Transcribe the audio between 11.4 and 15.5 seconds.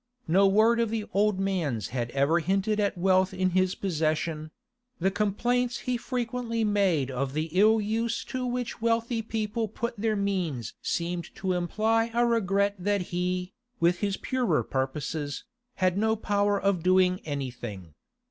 imply a regret that he, with his purer purposes,